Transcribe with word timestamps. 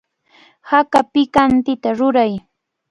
Haka 0.69 0.99
pikantita 1.11 1.89
ruray. 1.99 2.33